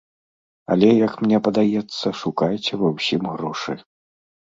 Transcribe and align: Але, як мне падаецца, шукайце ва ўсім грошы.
Але, 0.75 0.89
як 1.07 1.13
мне 1.27 1.37
падаецца, 1.49 2.07
шукайце 2.25 2.73
ва 2.83 2.89
ўсім 2.97 3.33
грошы. 3.37 3.81